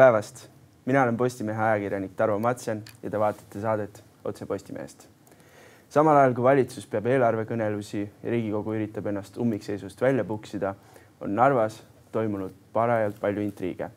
[0.00, 0.48] päevast,
[0.84, 5.08] mina olen Postimehe ajakirjanik Tarvo Matsen ja te vaatate saadet Otse Postimehest.
[5.88, 10.72] samal ajal kui valitsus peab eelarvekõnelusi ja Riigikogu üritab ennast ummikseisust välja puksida,
[11.20, 11.82] on Narvas
[12.12, 13.90] toimunud parajalt palju intriige.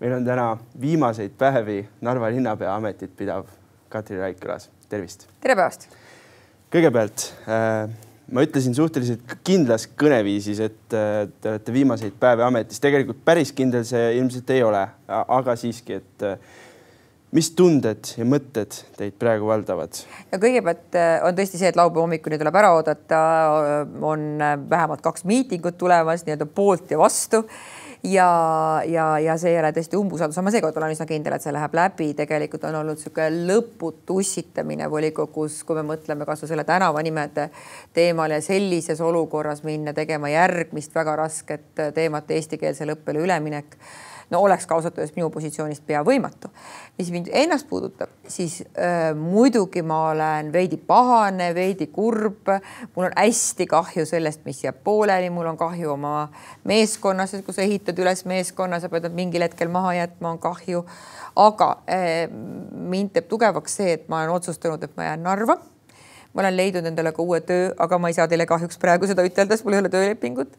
[0.00, 0.48] meil on täna
[0.80, 3.46] viimaseid päevi Narva linnapea ametit pidav
[3.88, 5.28] Katri Raik-Kõlas, tervist.
[5.40, 5.86] tere päevast.
[6.70, 7.90] kõigepealt äh,
[8.32, 13.84] ma ütlesin suhteliselt kindlas kõneviisis, et äh, te olete viimaseid päevi ametis, tegelikult päris kindel
[13.88, 16.38] see ilmselt ei ole, aga siiski, et äh,
[17.34, 20.00] mis tunded ja mõtted teid praegu valdavad?
[20.32, 23.22] no kõigepealt äh, on tõesti see, et laupäeva hommikuni tuleb ära oodata,
[24.00, 24.28] on
[24.70, 27.44] vähemalt kaks miitingut tulemas nii-öelda poolt ja vastu
[28.04, 32.10] ja, ja, ja seejärel tõesti umbusaldus, ma seekord olen üsna kindel, et see läheb läbi,
[32.16, 37.48] tegelikult on olnud niisugune lõputu ussitamine volikogus, kui me mõtleme kasvõi selle tänavanimede
[37.96, 43.78] teemale ja sellises olukorras minna tegema järgmist väga rasket teemat, eestikeelsele õppele üleminek
[44.30, 46.50] no oleks ka ausalt öeldes minu positsioonist pea võimatu.
[46.98, 52.48] mis mind ennast puudutab, siis äh, muidugi ma olen veidi pahane, veidi kurb.
[52.94, 56.28] mul on hästi kahju sellest, mis jääb pooleli, mul on kahju oma
[56.64, 60.84] meeskonnast, kui sa ehitad üles meeskonna, sa pead nad mingil hetkel maha jätma, on kahju.
[61.36, 65.58] aga äh, mind teeb tugevaks see, et ma olen otsustanud, et ma jään Narva
[66.34, 69.22] ma olen leidnud endale ka uue töö, aga ma ei saa teile kahjuks praegu seda
[69.22, 70.56] ütelda, sest mul ei ole töölepingut.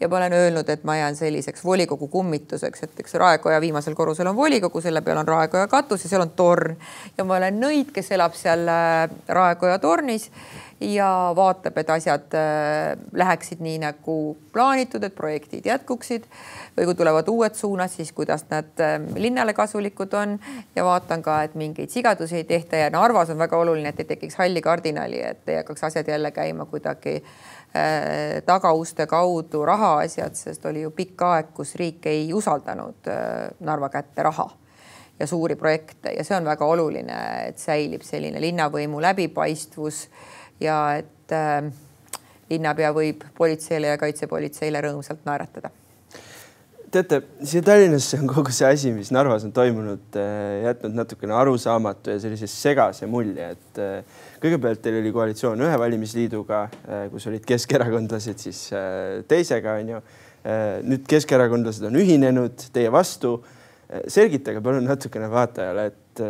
[0.00, 4.30] ja ma olen öelnud, et ma jään selliseks volikogu kummituseks, et eks Raekoja viimasel korrusel
[4.30, 6.76] on volikogu, selle peal on Raekoja katus ja seal on torn
[7.18, 10.30] ja ma olen nõid, kes elab seal äh, Raekoja tornis
[10.80, 16.30] ja vaatab, et asjad äh, läheksid nii nagu plaanitud, et projektid jätkuksid
[16.76, 20.36] või kui tulevad uued suunad, siis kuidas nad ähm, linnale kasulikud on.
[20.76, 22.76] Ja vaatan ka, et mingeid sigadusi ei tehta.
[22.76, 26.30] Ja Narvas on väga oluline, et ei tekiks halli kardinali, et ei hakkaks asjad jälle
[26.36, 33.08] käima kuidagi äh, tagauste kaudu rahaasjad, sest oli ju pikk aeg, kus riik ei usaldanud
[33.08, 34.50] äh, Narva kätte raha
[35.20, 36.12] ja suuri projekte.
[36.12, 40.04] Ja see on väga oluline, et säilib selline linnavõimu läbipaistvus
[40.60, 41.72] ja et äh,
[42.52, 45.72] linnapea võib politseile ja kaitsepolitseile rõõmsalt naeratada
[46.92, 52.14] teate, siia Tallinnasse on kogu see asi, mis Narvas on toimunud, äh, jätnud natukene arusaamatu
[52.14, 57.44] ja sellise segase mulje, et äh, kõigepealt teil oli koalitsioon ühe valimisliiduga, äh, kus olid
[57.48, 58.62] keskerakondlased siis
[59.28, 60.00] teisega, onju.
[60.86, 63.40] nüüd keskerakondlased on ühinenud teie vastu.
[64.10, 66.22] selgitage palun natukene vaatajale, et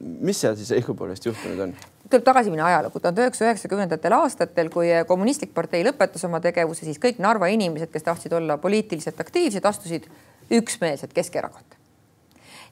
[0.00, 1.74] mis seal siis õigupoolest juhtunud on?
[2.12, 7.00] Tuleb tagasi minna ajalukku, tuhande üheksasaja üheksakümnendatel aastatel, kui kommunistlik partei lõpetas oma tegevuse, siis
[7.00, 10.08] kõik Narva inimesed, kes tahtsid olla poliitiliselt aktiivsed, astusid
[10.52, 11.80] üksmeelselt Keskerakonda.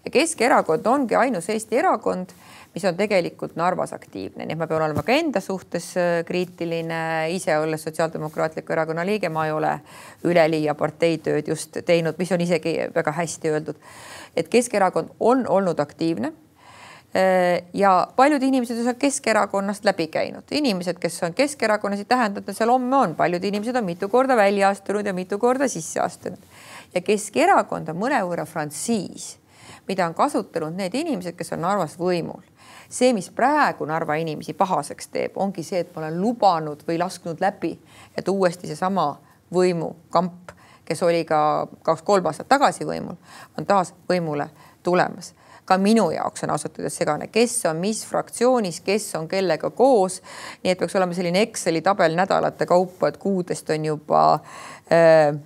[0.05, 2.33] ja Keskerakond ongi ainus Eesti erakond,
[2.75, 7.01] mis on tegelikult Narvas aktiivne, nii et ma pean olema ka enda suhtes äh, kriitiline,
[7.35, 9.73] ise olles Sotsiaaldemokraatliku Erakonna liige, ma ei ole
[10.25, 13.83] üleliia parteitööd just teinud, mis on isegi väga hästi öeldud.
[14.37, 16.33] et Keskerakond on olnud aktiivne
[17.75, 22.57] ja paljud inimesed on Keskerakonnast läbi käinud, inimesed, kes on Keskerakonnas, ei tähenda, et nad
[22.57, 26.39] seal homme on, paljud inimesed on mitu korda välja astunud ja mitu korda sisse astunud.
[26.95, 29.39] ja Keskerakond on mõnevõrra frantsiis,
[29.89, 32.47] mida on kasutanud need inimesed, kes on Narvas võimul.
[32.89, 37.41] see, mis praegu Narva inimesi pahaseks teeb, ongi see, et ma olen lubanud või lasknud
[37.41, 37.79] läbi,
[38.17, 39.17] et uuesti seesama
[39.55, 40.55] võimukamp,
[40.85, 43.19] kes oli ka kaks-kolm aastat tagasi võimul,
[43.59, 44.51] on taas võimule
[44.83, 45.35] tulemas
[45.71, 50.21] ka minu jaoks on ausalt öeldes segane, kes on mis fraktsioonis, kes on kellega koos.
[50.65, 55.37] nii et peaks olema selline Exceli tabel nädalate kaupa, et kuudest on juba äh,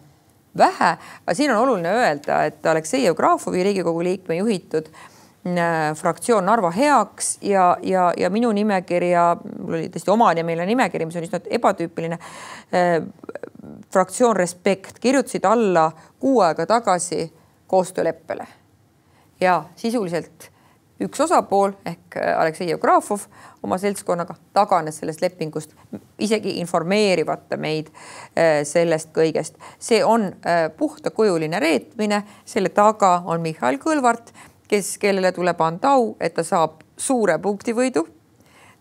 [0.59, 0.93] vähe,
[1.27, 7.37] aga siin on oluline öelda, et Aleksei Jevgrafovi Riigikogu liikme juhitud äh, fraktsioon Narva heaks
[7.43, 13.01] ja, ja, ja minu nimekirja, mul oli tõesti omanimeline nimekiri, mis on üsna ebatüüpiline äh,.
[13.93, 17.33] fraktsioon Respekt kirjutasid alla kuu aega tagasi
[17.67, 18.64] koostööleppele
[19.45, 20.51] ja sisuliselt
[21.03, 23.27] üks osapool ehk äh, Aleksei Jevgrafov
[23.63, 25.75] oma seltskonnaga taganes sellest lepingust,
[26.19, 29.59] isegi informeerimata meid äh, sellest kõigest.
[29.79, 34.33] see on äh, puhtakujuline reetmine, selle taga on Mihhail Kõlvart,
[34.69, 38.07] kes, kellele tuleb anda au, et ta saab suure punktivõidu.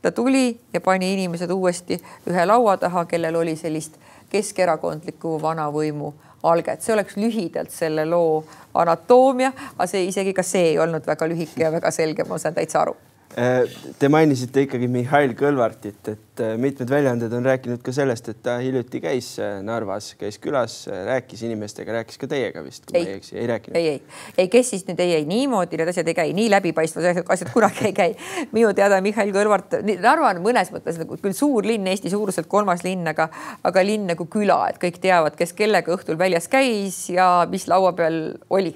[0.02, 1.98] ta tuli ja pani inimesed uuesti
[2.30, 3.98] ühe laua taha, kellel oli sellist
[4.30, 6.14] keskerakondlikku vanavõimu
[6.44, 8.44] alget, see oleks lühidalt selle loo
[8.74, 12.58] anatoomia, aga see isegi ka see ei olnud väga lühike ja väga selge, ma saan
[12.58, 12.96] täitsa aru.
[13.34, 13.64] Äh,
[14.00, 18.40] te mainisite ikkagi Mihhail Kõlvartit, et et äh, mitmed väljaanded on rääkinud ka sellest, et
[18.46, 22.98] ta hiljuti käis äh, Narvas, käis külas, äh, rääkis inimestega, rääkis ka teiega vist, kui
[22.98, 23.04] ei.
[23.04, 23.78] ma ei eksi, ei rääkinud.
[23.78, 24.02] ei, ei,
[24.38, 27.86] ei, kes siis nüüd ei, ei niimoodi need asjad ei käi, nii läbipaistvad asjad kunagi
[27.92, 28.16] ei käi.
[28.52, 32.82] minu teada Mihhail Kõlvart, Narva on mõnes mõttes nagu küll suur linn, Eesti suuruselt kolmas
[32.88, 33.30] linn, aga,
[33.70, 37.94] aga linn nagu küla, et kõik teavad, kes kellega õhtul väljas käis ja mis laua
[37.98, 38.74] peal oli.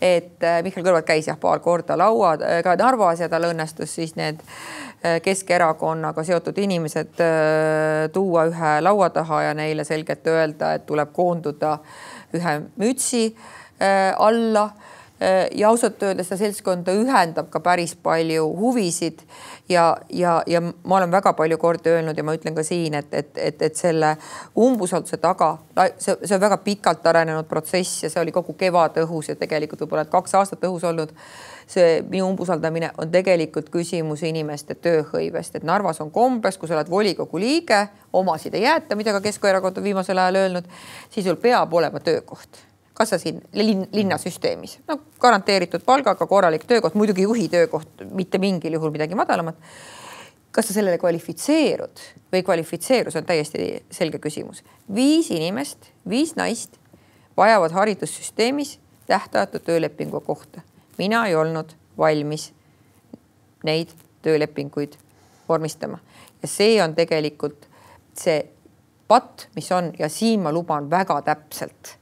[0.00, 2.34] et Mihhail Kõlvart käis jah, paar korda laua
[2.66, 4.85] ka Narvas ja tal õnnestus siis need Äh,
[5.22, 11.78] Keskerakonnaga seotud inimesed äh, tuua ühe laua taha ja neile selgelt öelda, et tuleb koonduda
[12.34, 14.70] ühe mütsi äh, alla.
[15.56, 19.22] Ja ausalt öeldes seda seltskonda ühendab ka päris palju huvisid
[19.64, 23.08] ja, ja, ja ma olen väga palju kordi öelnud ja ma ütlen ka siin, et,
[23.16, 24.10] et, et, et selle
[24.52, 25.54] umbusalduse taga,
[25.96, 29.86] see, see on väga pikalt arenenud protsess ja see oli kogu kevad õhus ja tegelikult
[29.86, 31.16] võib-olla kaks aastat õhus olnud
[31.66, 36.90] see minu umbusaldamine on tegelikult küsimus inimeste tööhõivest, et Narvas on kombeks, kui sa oled
[36.90, 37.80] volikogu liige,
[38.14, 40.70] omasid ei jäeta, mida ka Keskerakond on viimasel ajal öelnud,
[41.10, 42.62] siis sul peab olema töökoht.
[42.96, 48.78] Kas sa siin linn, linnasüsteemis, no garanteeritud palgaga korralik töökoht, muidugi juhi töökoht, mitte mingil
[48.78, 49.58] juhul midagi madalamat.
[50.56, 52.00] kas sa sellele kvalifitseerud?
[52.32, 54.62] Või kvalifitseeru, see on täiesti selge küsimus.
[54.94, 56.78] viis inimest, viis naist
[57.36, 60.62] vajavad haridussüsteemis tähtajatu töölepingu kohta
[60.98, 62.52] mina ei olnud valmis
[63.64, 64.96] neid töölepinguid
[65.48, 65.98] vormistama.
[66.42, 67.68] Ja see on tegelikult
[68.16, 68.42] see
[69.08, 71.96] patt, mis on ja siin ma luban väga täpselt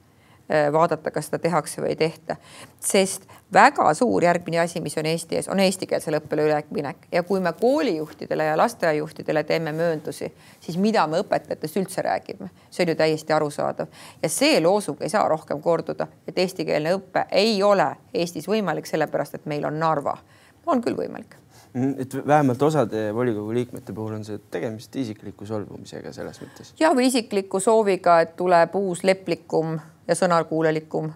[0.49, 2.37] vaadata, kas seda tehakse või ei tehta,
[2.81, 7.06] sest väga suur järgmine asi, mis on Eesti ees, on eestikeelsele õppele üleminek.
[7.12, 12.85] Ja kui me koolijuhtidele ja lasteaiajuhtidele teeme mööndusi, siis mida me õpetajatest üldse räägime, see
[12.85, 13.88] on ju täiesti arusaadav.
[14.23, 19.35] Ja see loosung ei saa rohkem korduda, et eestikeelne õpe ei ole Eestis võimalik, sellepärast
[19.35, 20.19] et meil on Narva.
[20.67, 21.35] on küll võimalik.
[21.75, 26.70] Mm, et vähemalt osade volikogu liikmete puhul on see tegemist isikliku solvumisega selles mõttes.
[26.79, 31.12] ja, või isikliku sooviga, et tuleb uus leplikum ja sõnakuulelikum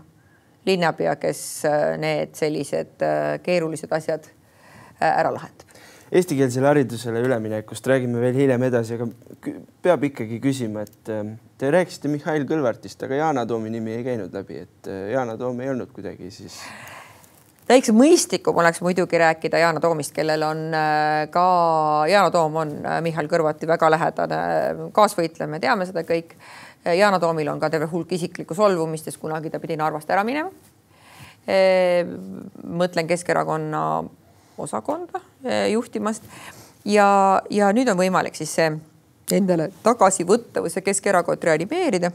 [0.69, 5.65] linnapea, kes äh, need sellised äh, keerulised asjad äh, ära lahendab.
[6.09, 9.09] Eestikeelsele haridusele üleminekust räägime veel hiljem edasi, aga
[9.85, 11.11] peab ikkagi küsima, et
[11.61, 15.69] te rääkisite Mihhail Kõlvartist, aga Yana Toomi nimi ei käinud läbi, et Yana Toom ei
[15.75, 16.57] olnud kuidagi siis
[17.69, 20.63] täiesti mõistlikum oleks muidugi rääkida Yana Toomist, kellel on
[21.29, 21.45] ka,
[22.09, 22.73] Yana Toom on
[23.05, 24.41] Mihhail Kõlvarti väga lähedane
[24.97, 26.39] kaasvõitleja, me teame seda kõik
[26.97, 30.51] Yana Toomil on ka terve hulk isiklikku solvumist, sest kunagi ta pidi Narvast ära minema.
[32.69, 34.05] mõtlen Keskerakonna
[34.61, 35.21] osakonda
[35.71, 36.23] juhtimast
[36.85, 38.69] ja, ja nüüd on võimalik siis see
[39.37, 42.11] endale tagasi võtta või see Keskerakond reanimeerida.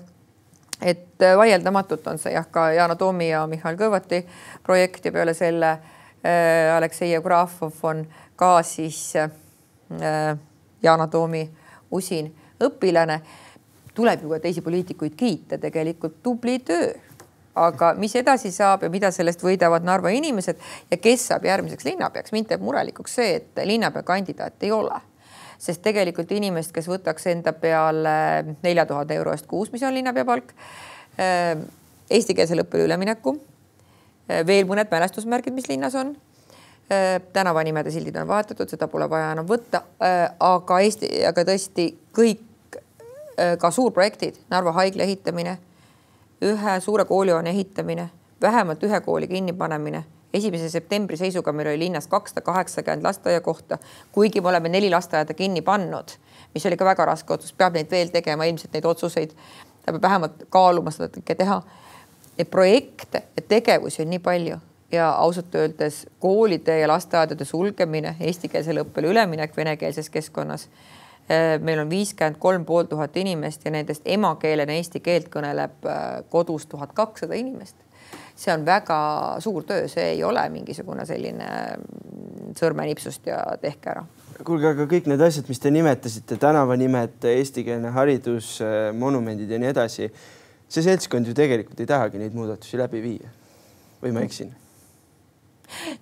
[0.82, 4.24] et vaieldamatult on see jah, ka Yana Toomi ja Mihhail Kõlvarti
[4.64, 8.06] projekt ja peale selle äh, Aleksei Jevgrafov on
[8.36, 9.30] ka siis äh,
[10.84, 11.50] Yana Toomi
[11.92, 13.22] usin õpilane
[13.94, 16.94] tuleb ju ka teisi poliitikuid kiita, tegelikult tubli töö.
[17.56, 20.58] aga mis edasi saab ja mida sellest võidavad Narva inimesed
[20.92, 24.98] ja kes saab järgmiseks linnapeaks, mind teeb murelikuks see, et linnapea kandidaat ei ole
[25.64, 28.16] sest tegelikult inimest, kes võtaks enda peale
[28.64, 30.54] nelja tuhande euro eest kuus, mis on linnapea palk,
[31.20, 31.54] äh,
[32.10, 33.38] eestikeelsele õppele ülemineku,
[34.30, 36.16] äh, veel mõned mälestusmärgid, mis linnas on.
[37.34, 39.80] Tänavanimede sildid on vahetatud, seda pole vaja enam võtta,
[40.44, 42.42] aga Eesti, aga tõesti kõik
[43.60, 45.58] ka suurprojektid, Narva haigla ehitamine,
[46.44, 48.10] ühe suure koolihoone ehitamine,
[48.42, 50.04] vähemalt ühe kooli kinnipanemine.
[50.34, 53.78] esimese septembri seisuga meil oli linnas kakssada kaheksakümmend lasteaiakohta,
[54.12, 56.10] kuigi me oleme neli lasteaeda kinni pannud,
[56.54, 59.36] mis oli ka väga raske otsus, peab neid veel tegema, ilmselt neid otsuseid,
[59.86, 61.62] ta peab vähemalt kaaluma seda kõike teha.
[62.38, 64.58] Neid projekte ja tegevusi on nii palju
[64.92, 70.93] ja ausalt öeldes koolide ja lasteaedade sulgemine, eestikeelsele õppele üleminek venekeelses keskkonnas Äh,
[71.64, 76.66] meil on viiskümmend kolm pool tuhat inimest ja nendest emakeelena eesti keelt kõneleb äh, kodus
[76.68, 77.76] tuhat kakssada inimest.
[78.36, 78.98] see on väga
[79.40, 84.06] suur töö, see ei ole mingisugune selline mm, sõrmenipsust ja tehke ära.
[84.44, 89.72] kuulge, aga kõik need asjad, mis te nimetasite, tänavanimed, eestikeelne haridus, äh, monumendid ja nii
[89.72, 90.10] edasi,
[90.68, 93.32] see seltskond ju tegelikult ei tahagi neid muudatusi läbi viia.
[94.04, 94.52] või ma eksin?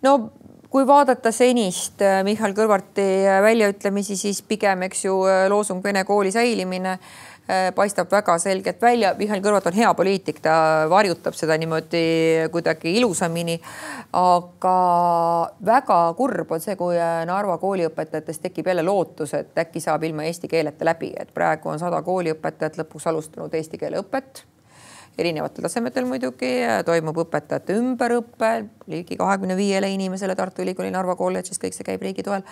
[0.01, 0.31] no
[0.71, 6.05] kui vaadata senist äh, Michal Kõlvarti äh, väljaütlemisi, siis pigem, eks ju, äh, loosung Vene
[6.07, 6.99] kooli säilimine
[7.75, 9.09] paistab väga selgelt välja.
[9.17, 12.03] Mihhail Kõlvart on hea poliitik, ta varjutab seda niimoodi
[12.53, 13.57] kuidagi ilusamini.
[14.15, 14.75] aga
[15.65, 16.95] väga kurb on see, kui
[17.27, 21.81] Narva kooliõpetajatest tekib jälle lootus, et äkki saab ilma eesti keeleta läbi, et praegu on
[21.81, 24.45] sada kooliõpetajat lõpuks alustanud eesti keele õpet
[25.19, 26.49] erinevatel tasemetel muidugi,
[26.85, 28.51] toimub õpetajate ümberõpe
[28.91, 32.45] ligi kahekümne viiele inimesele Tartu Ülikooli Narva kolledžis, kõik see käib riigi toel.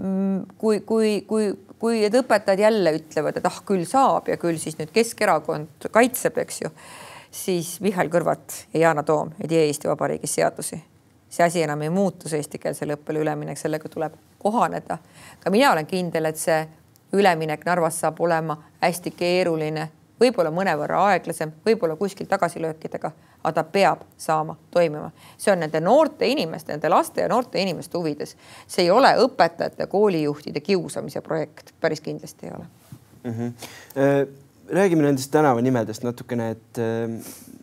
[0.00, 4.60] Mm, kui, kui, kui, kui need õpetajad jälle ütlevad, et ah, küll saab ja küll
[4.60, 6.72] siis nüüd Keskerakond kaitseb, eks ju,
[7.32, 10.80] siis Mihhail Kõlvart ja Yana Toom ei tee Eesti Vabariigis seadusi.
[11.32, 14.98] see asi enam ei muutu, see eestikeelsele õppele üleminek, sellega tuleb kohaneda.
[15.40, 16.66] ka mina olen kindel, et see
[17.12, 19.88] üleminek Narvas saab olema hästi keeruline
[20.22, 23.10] võib-olla mõnevõrra aeglasem, võib-olla kuskil tagasilöökidega,
[23.42, 25.10] aga ta peab saama toimima.
[25.38, 28.36] see on nende noorte inimeste, nende laste ja noorte inimeste huvides.
[28.66, 32.66] see ei ole õpetajate, koolijuhtide kiusamise projekt, päris kindlasti ei ole
[33.24, 33.32] mm.
[33.32, 34.28] -hmm.
[34.68, 37.08] räägime nendest tänavanimedest natukene, et äh,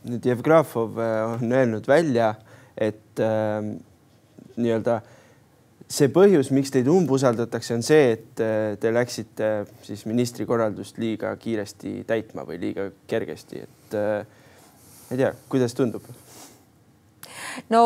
[0.10, 2.36] nüüd Jevgrafov äh, on öelnud välja,
[2.78, 3.20] et
[4.56, 5.19] nii-öelda äh,
[5.90, 9.50] see põhjus, miks teid umbusaldatakse, on see, et äh, te läksite
[9.86, 14.20] siis ministri korraldust liiga kiiresti täitma või liiga kergesti, et äh,
[15.10, 16.06] ma ei tea, kuidas tundub?
[17.74, 17.82] no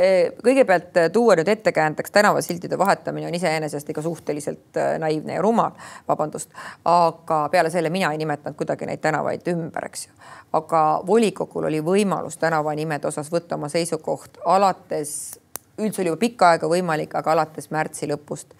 [0.00, 5.76] äh, kõigepealt tuua nüüd ettekäändeks tänavasiltide vahetamine on iseenesest ikka suhteliselt naiivne ja rumal,
[6.08, 6.48] vabandust,
[6.88, 10.16] aga peale selle mina ei nimetanud kuidagi neid tänavaid ümber, eks ju.
[10.56, 15.43] aga volikogul oli võimalus tänavanimede osas võtta oma seisukoht alates
[15.78, 18.54] üldse oli juba pikka aega võimalik, aga alates märtsi lõpust.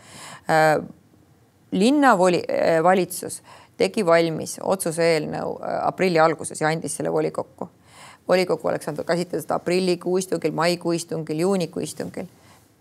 [0.51, 0.79] Äh,
[1.75, 3.41] linnavoli, äh, valitsus
[3.79, 7.69] tegi valmis otsuse eelnõu äh, aprilli alguses ja andis selle volikokku.
[8.29, 12.27] volikogu oleks saanud käsitleda seda aprillikuu istungil, maikuu istungil, juunikuu istungil.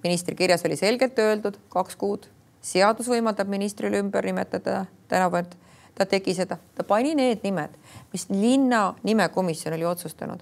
[0.03, 2.27] ministri kirjas oli selgelt öeldud kaks kuud,
[2.61, 5.55] seadus võimaldab ministrile ümber nimetada tänavad
[5.95, 7.75] ta tegi seda, ta pani need nimed,
[8.13, 10.41] mis linna nimekomisjon oli otsustanud.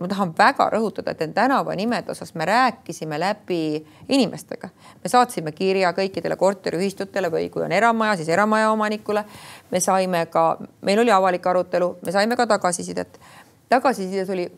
[0.00, 4.68] ma tahan väga rõhutada, et nende tänavanimede osas me rääkisime läbi inimestega.
[5.04, 9.24] me saatsime kirja kõikidele korteriühistutele või kui on eramaja, siis eramaja omanikule.
[9.70, 13.20] me saime ka, meil oli avalik arutelu, me saime ka tagasisidet.
[13.68, 14.50] tagasisides oli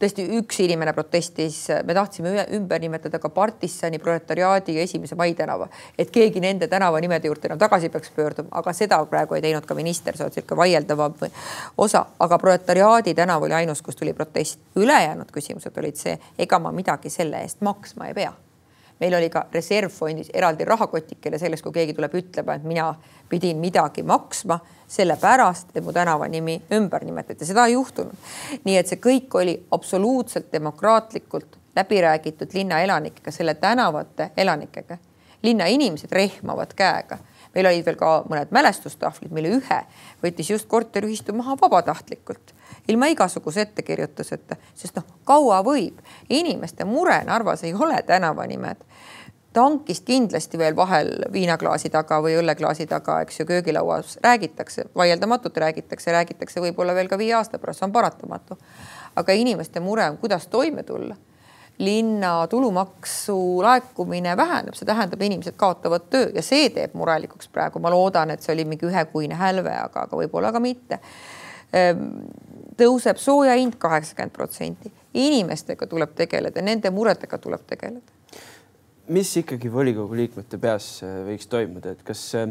[0.00, 5.68] tõesti üks inimene protestis, me tahtsime ümber nimetada ka Partissani, proletariaadi ja Esimese Mai tänava,
[5.98, 9.74] et keegi nende tänavanimede juurde enam tagasi peaks pöörduma, aga seda praegu ei teinud ka
[9.78, 11.18] minister, see on niisugune vaieldavam
[11.78, 14.60] osa, aga proletariaadi tänav oli ainus, kus tuli protest.
[14.76, 18.32] ülejäänud küsimused olid see, ega ma midagi selle eest maksma ei pea
[19.04, 22.88] meil oli ka reservfondis eraldi rahakotikene selleks, kui keegi tuleb ütlema, et mina
[23.28, 24.58] pidin midagi maksma
[24.88, 28.16] sellepärast, et mu tänavanimi ümber nimetati, seda ei juhtunud.
[28.64, 34.98] nii et see kõik oli absoluutselt demokraatlikult läbi räägitud linna elanikega, selle tänavate elanikega.
[35.42, 37.18] linna inimesed rehmavad käega
[37.54, 39.80] meil olid veel ka mõned mälestustahvlid, mille ühe
[40.22, 42.54] võttis just korteriühistu maha vabatahtlikult
[42.88, 46.00] ilma igasuguse ettekirjutuseta, sest noh, kaua võib.
[46.30, 48.76] inimeste mure Narvas ei ole tänavanimed.
[49.52, 56.12] tankist kindlasti veel vahel viinaklaasi taga või õlleklaasi taga, eks ju, köögilauas räägitakse, vaieldamatult räägitakse,
[56.12, 58.58] räägitakse võib-olla veel ka viie aasta pärast, see on paratamatu.
[59.16, 61.16] aga inimeste mure on, kuidas toime tulla
[61.78, 67.78] linna tulumaksu laekumine väheneb, see tähendab, inimesed kaotavad töö ja see teeb murelikuks praegu.
[67.82, 71.00] ma loodan, et see oli mingi ühekuine hälve, aga, aga võib-olla ka mitte.
[72.78, 78.12] Tõuseb sooja hind kaheksakümmend protsenti, inimestega tuleb tegeleda, nende muredega tuleb tegeleda.
[79.08, 82.48] mis ikkagi volikogu liikmete peas äh, võiks toimuda, et kas, äh,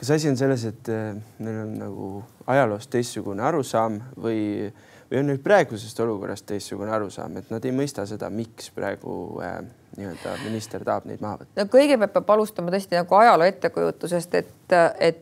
[0.00, 2.06] kas asi on selles, et äh, neil on nagu
[2.46, 4.72] ajaloost teistsugune arusaam või,
[5.10, 9.60] või on neil praegusest olukorrast teistsugune arusaam, et nad ei mõista seda, miks praegu äh,
[9.98, 11.52] nii-öelda minister tahab neid maha võtta?
[11.60, 15.20] no kõigepealt peab alustama tõesti nagu ajaloo ettekujutusest, et, et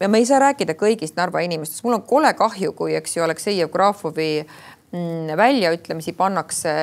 [0.00, 3.24] ja me ei saa rääkida kõigist Narva inimestest, mul on kole kahju, kui eks ju
[3.24, 6.74] Aleksei Jevgrafovi mm, väljaütlemisi pannakse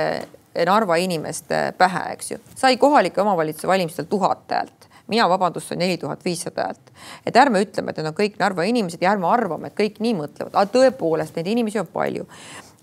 [0.66, 2.42] Narva inimeste pähe, eks ju.
[2.56, 6.92] sai kohalike omavalitsuse valimistel tuhat häält, mina vabandust, on neli tuhat viissada häält.
[7.26, 10.16] et ärme ütleme, et need on kõik Narva inimesed ja ärme arvame, et kõik nii
[10.22, 12.28] mõtlevad, aga tõepoolest neid inimesi on palju,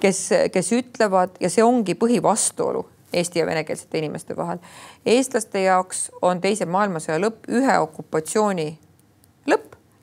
[0.01, 4.59] kes, kes ütlevad ja see ongi põhivastuolu eesti ja venekeelsete inimeste vahel.
[5.07, 8.79] eestlaste jaoks on teise maailmasõja lõpp ühe okupatsiooni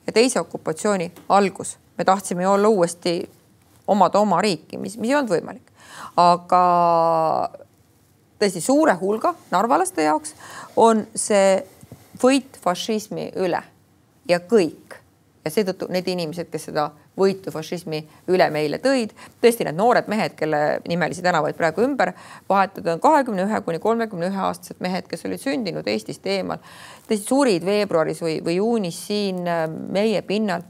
[0.06, 1.78] ja teise okupatsiooni algus.
[1.98, 3.30] me tahtsime ju olla uuesti,
[3.86, 5.72] omada oma riiki, mis, mis ei olnud võimalik.
[6.16, 6.62] aga
[8.40, 10.34] tõesti suure hulga narvalaste jaoks
[10.76, 11.60] on see
[12.22, 13.62] võit fašismi üle
[14.28, 14.96] ja kõik
[15.44, 16.90] ja seetõttu need inimesed, kes seda
[17.20, 18.00] võitu fašismi
[18.32, 19.12] üle meile tõid,
[19.42, 22.14] tõesti need noored mehed, kelle nimelisi tänavaid praegu ümber
[22.48, 26.62] vahetada, on kahekümne ühe kuni kolmekümne ühe aastased mehed, kes olid sündinud Eestist eemal,
[27.20, 30.64] surid veebruaris või, või juunis siin äh, meie pinnal.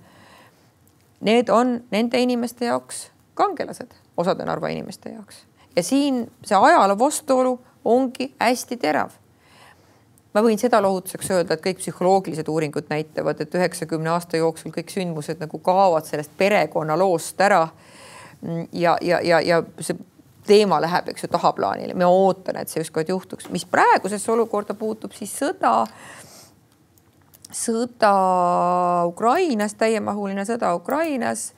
[1.26, 5.44] Need on nende inimeste jaoks kangelased, osade Narva inimeste jaoks.
[5.76, 9.14] Ja siin see ajaloo vastuolu ongi hästi terav
[10.34, 14.92] ma võin seda lohutuseks öelda, et kõik psühholoogilised uuringud näitavad, et üheksakümne aasta jooksul kõik
[14.92, 17.66] sündmused nagu kaovad sellest perekonnaloost ära.
[18.72, 19.98] ja, ja, ja, ja see
[20.46, 25.12] teema läheb, eks ju, tahaplaanile, ma ootan, et see ükskord juhtuks, mis praegusesse olukorda puutub,
[25.14, 25.84] siis sõda,
[27.54, 28.12] sõda
[29.10, 31.50] Ukrainas, täiemahuline sõda Ukrainas.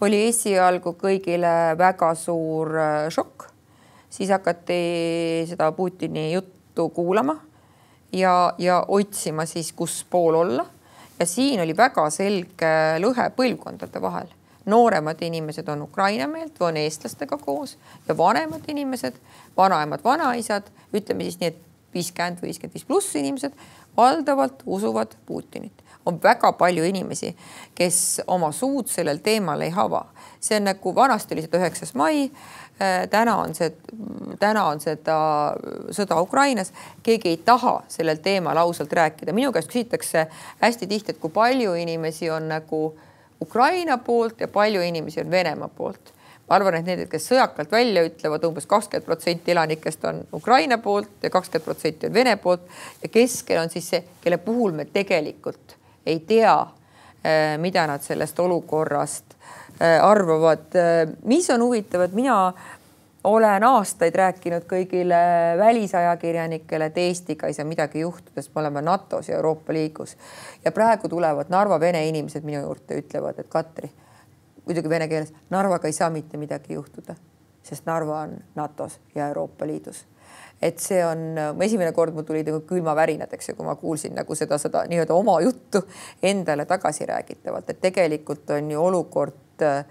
[0.00, 3.48] Oli esialgu kõigile väga suur äh, šokk.
[4.10, 7.34] siis hakati seda Putini juttu kuulama
[8.12, 10.66] ja, ja otsima siis, kus pool olla.
[11.18, 14.28] ja siin oli väga selge lõhe põlvkondade vahel
[14.68, 19.14] nooremad inimesed on Ukraina meelt, on eestlastega koos ja vanemad inimesed,
[19.56, 21.62] vanaemad, vanaisad, ütleme siis nii, et
[21.94, 23.56] viiskümmend, viiskümmend viis pluss inimesed
[23.96, 25.84] valdavalt usuvad Putinit.
[26.06, 27.36] on väga palju inimesi,
[27.74, 30.06] kes oma suud sellel teemal ei ava.
[30.40, 32.30] see on nagu vanasti oli seda üheksas mai.
[32.82, 33.72] Äh, täna on see,
[34.38, 35.14] täna on seda
[35.90, 36.68] sõda Ukrainas,
[37.02, 39.32] keegi ei taha sellel teemal ausalt rääkida.
[39.32, 40.26] minu käest küsitakse
[40.60, 42.98] hästi tihti, et kui palju inimesi on nagu
[43.42, 46.12] Ukraina poolt ja palju inimesi on Venemaa poolt.
[46.48, 51.22] ma arvan, et need, kes sõjakalt välja ütlevad umbes kakskümmend protsenti elanikest on Ukraina poolt
[51.22, 52.62] ja kakskümmend protsenti on Vene poolt
[53.02, 55.74] ja keskel on siis see, kelle puhul me tegelikult
[56.06, 56.66] ei tea,
[57.24, 59.34] eh, mida nad sellest olukorrast
[59.80, 60.74] arvavad.
[60.74, 62.52] Eh, mis on huvitav, et mina
[63.24, 65.20] olen aastaid rääkinud kõigile
[65.58, 70.16] välisajakirjanikele, et Eestiga ei saa midagi juhtuda, sest me oleme NATO-s ja Euroopa Liidus.
[70.64, 73.90] ja praegu tulevad Narva vene inimesed minu juurde, ütlevad, et Katri,
[74.66, 77.14] muidugi vene keeles, Narvaga ei saa mitte midagi juhtuda,
[77.62, 80.06] sest Narva on NATO-s ja Euroopa Liidus
[80.62, 84.34] et see on, esimene kord mul tulid nagu külmavärinad, eks ju, kui ma kuulsin nagu
[84.34, 85.84] seda, seda nii-öelda oma juttu
[86.22, 89.84] endale tagasi räägitavalt, et tegelikult on ju olukord äh,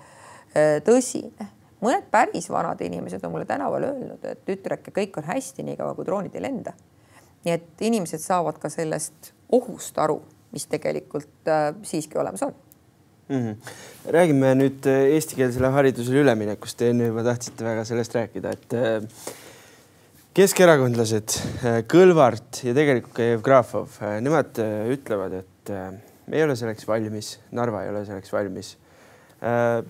[0.85, 1.51] tõsine
[1.83, 6.07] mõned päris vanad inimesed on mulle tänaval öelnud, et tütreke, kõik on hästi, niikaua kui
[6.07, 6.73] droonid ei lenda.
[7.45, 10.17] nii et inimesed saavad ka sellest ohust aru,
[10.51, 12.53] mis tegelikult äh, siiski olemas on
[13.29, 13.35] mm.
[13.35, 13.55] -hmm.
[14.11, 16.81] räägime nüüd äh, eestikeelsele haridusele üleminekust.
[16.81, 18.73] Enne juba tahtsite väga sellest rääkida, et
[20.33, 21.37] keskerakondlased
[21.93, 24.59] Kõlvart ja tegelikult ka Jevgrafov, nemad
[24.93, 25.71] ütlevad, et
[26.27, 28.77] me ei ole selleks valmis, Narva ei ole selleks valmis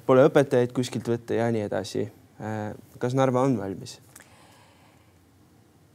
[0.06, 2.04] pole õpetajaid kuskilt võtta ja nii edasi.
[2.42, 4.00] Äh, kas Narva on valmis?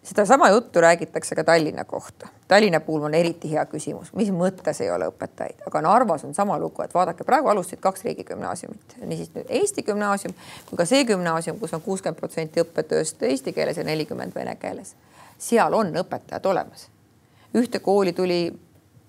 [0.03, 2.29] sedasama juttu räägitakse ka Tallinna kohta.
[2.49, 6.59] Tallinna puhul on eriti hea küsimus, mis mõttes ei ole õpetajaid, aga Narvas on sama
[6.59, 10.35] lugu, et vaadake, praegu alustasid kaks riigigümnaasiumit, niisiis nüüd Eesti gümnaasium
[10.67, 14.97] kui ka see gümnaasium, kus on kuuskümmend protsenti õppetööst eesti keeles ja nelikümmend vene keeles.
[15.39, 16.89] seal on õpetajad olemas.
[17.55, 18.53] ühte kooli tuli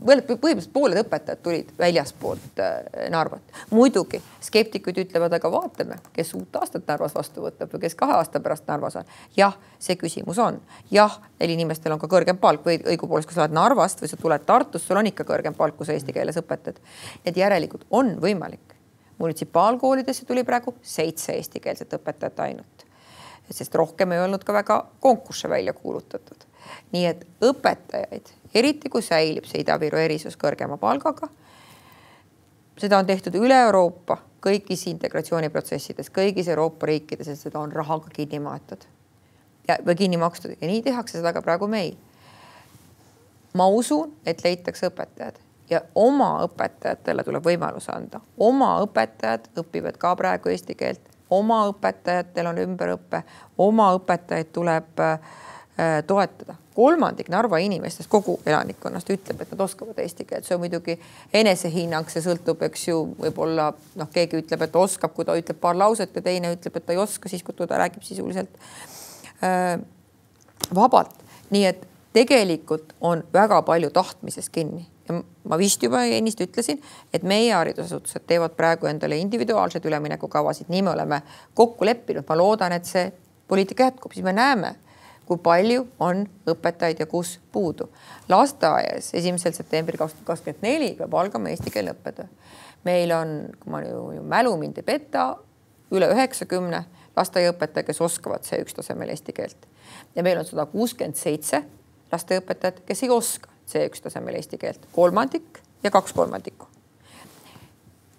[0.04, 3.42] põhimõtteliselt pooled õpetajad tulid väljaspoolt äh, Narvat.
[3.70, 8.42] muidugi skeptikud ütlevad, aga vaatame, kes uut aastat Narvas vastu võtab või kes kahe aasta
[8.44, 9.10] pärast Narvas on.
[9.38, 10.60] jah, see küsimus on,
[10.92, 14.20] jah, neil inimestel on ka kõrgem palk või õigupoolest, kui sa oled Narvast või sa
[14.20, 16.80] tuled Tartust, sul on ikka kõrgem palk, kui sa eesti keeles õpetad.
[17.26, 18.76] et järelikult on võimalik.
[19.18, 22.88] munitsipaalkoolidesse tuli praegu seitse eestikeelset õpetajat ainult,
[23.50, 26.44] sest rohkem ei olnud ka väga konkursse välja kuulutatud.
[26.92, 31.28] nii et õpetajaid eriti kui säilib see Ida-Viru erisus kõrgema palgaga.
[32.78, 38.42] seda on tehtud üle Euroopa kõigis integratsiooniprotsessides, kõigis Euroopa riikides, et seda on rahaga kinni
[38.44, 38.84] maetud.
[39.68, 40.58] Ja, või kinni makstud.
[40.60, 41.96] Ja nii tehakse seda ka praegu meil.
[43.54, 45.36] ma usun, et leitakse õpetajad.
[45.70, 52.50] Ja oma õpetajatele tuleb võimalus anda, oma õpetajad õpivad ka praegu eesti keelt, oma õpetajatel
[52.50, 53.22] on ümberõpe,
[53.58, 55.20] oma õpetajaid tuleb äh,
[56.08, 56.56] toetada.
[56.76, 60.96] Kolmandik Narva inimestest, kogu elanikkonnast ütleb, et nad oskavad eesti keelt, see on muidugi
[61.34, 65.78] enesehinnang, see sõltub, eks ju, võib-olla noh, keegi ütleb, et oskab, kui ta ütleb paar
[65.78, 68.54] lauset ja teine ütleb, et ta ei oska siis, kui ta räägib sisuliselt
[69.46, 69.78] äh,
[70.74, 71.22] vabalt.
[71.54, 74.86] nii et tegelikult on väga palju tahtmisest kinni.
[75.10, 76.80] Ja ma vist juba ennist ütlesin,
[77.14, 81.22] et meie haridusasutused teevad praegu endale individuaalseid üleminekukavasid, nii me oleme
[81.54, 83.10] kokku leppinud, ma loodan, et see
[83.48, 84.76] poliitika jätkub, siis me näeme
[85.28, 87.90] kui palju on õpetajaid ja kus puudu.
[88.30, 92.26] lasteaias esimesel septembril kaks tuhat kakskümmend neli peab algama eestikeelne õppetöö.
[92.84, 95.38] meil on, kui ma ju mälu mind ei peta,
[95.92, 96.84] üle üheksakümne
[97.16, 99.68] lasteaiaõpetaja, kes oskavad C1 tasemel eesti keelt
[100.16, 101.64] ja meil on sada kuuskümmend seitse
[102.12, 106.73] lasteaiaõpetajat, kes ei oska C1 tasemel eesti keelt, kolmandik ja kaks kolmandikku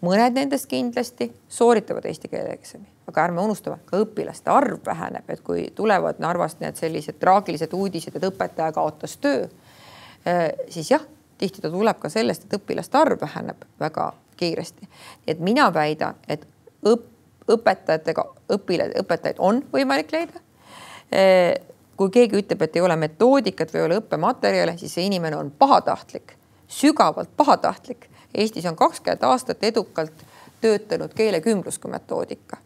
[0.04, 5.42] mõned nendest kindlasti sooritavad eesti keele eksami, aga ärme unustame, ka õpilaste arv väheneb, et
[5.44, 9.46] kui tulevad Narvast need sellised traagilised uudised, et õpetaja kaotas töö,
[10.26, 11.04] eh, siis jah,
[11.38, 14.88] tihti ta tuleb ka sellest, et õpilaste arv väheneb väga kiiresti.
[15.26, 16.46] et mina väidan, et
[16.84, 17.10] õp-,
[17.48, 20.40] õpetajatega õpilasi, õpetajaid on võimalik leida.
[21.12, 21.54] Eh,
[21.96, 25.50] kui keegi ütleb, et ei ole metoodikat või ei ole õppematerjale, siis see inimene on
[25.50, 26.34] pahatahtlik,
[26.66, 30.24] sügavalt pahatahtlik Eestis on kakskümmend aastat edukalt
[30.60, 32.56] töötanud keelekümblusku metoodika.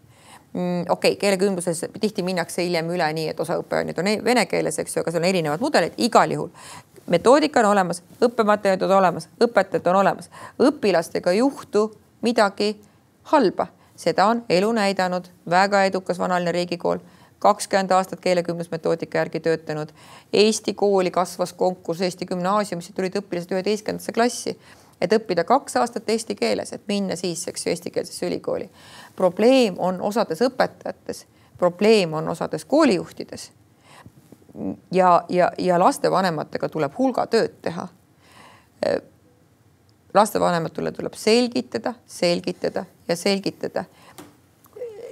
[0.52, 4.46] mm, okei okay,, keelekümbluses tihti minnakse hiljem üle nii, et osa õppeaineid on e-, vene
[4.46, 6.50] keeles, eks ju, aga seal on erinevad mudelid, igal juhul
[7.09, 10.31] metoodika on olemas, õppematerjalid on olemas, õpetajad on olemas,
[10.62, 11.88] õpilastega ei juhtu
[12.22, 12.74] midagi
[13.33, 17.00] halba, seda on elu näidanud, väga edukas vanaline riigikool
[17.38, 19.92] kakskümmend aastat keelekümblusmetoodika järgi töötanud.
[20.33, 24.57] Eesti kooli kasvas konkurss Eesti gümnaasiumisse, tulid õpilased üheteistkümnendasse klassi,
[25.00, 28.70] et õppida kaks aastat eesti keeles, et minna siis, eks ju, eestikeelsesse ülikooli.
[29.16, 31.26] probleem on osades õpetajates,
[31.58, 33.52] probleem on osades koolijuhtides.
[34.92, 37.88] ja, ja, ja lastevanematega tuleb hulga tööd teha.
[40.14, 43.84] lastevanematele tuleb selgitada, selgitada ja selgitada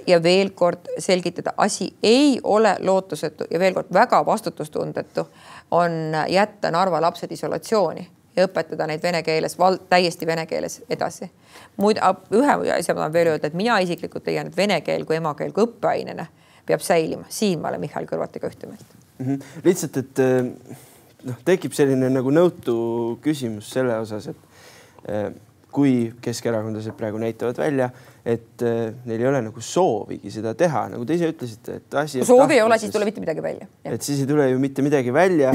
[0.07, 5.27] ja veel kord selgitada, asi ei ole lootusetu ja veel kord väga vastutustundetu
[5.71, 5.91] on
[6.27, 9.57] jätta Narva lapsed isolatsiooni ja õpetada neid vene keeles,
[9.89, 11.29] täiesti vene keeles edasi.
[11.77, 12.01] muide,
[12.33, 15.53] ühe asja ma tahan veel öelda, et mina isiklikult leian, et vene keel kui emakeel
[15.53, 16.27] kui õppeainena
[16.67, 18.85] peab säilima, siin ma olen Mihhail Kõlvartiga ühte meelt
[19.19, 19.25] mm.
[19.25, 19.63] -hmm.
[19.63, 20.77] lihtsalt, et eh,
[21.23, 25.31] noh, tekib selline nagu nõutu küsimus selle osas, et eh,
[25.71, 27.91] kui keskerakondlased praegu näitavad välja
[28.27, 32.19] et äh, neil ei ole nagu soovigi seda teha, nagu te ise ütlesite, et asi.
[32.19, 33.67] kui soovi ei ole, siis ei tule mitte midagi välja.
[33.87, 35.53] et siis ei tule ju mitte midagi välja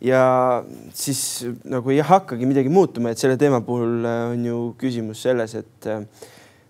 [0.00, 0.62] ja
[0.94, 1.20] siis
[1.64, 5.88] nagu ei hakkagi midagi muutuma, et selle teema puhul äh, on ju küsimus selles, et
[5.90, 6.02] äh,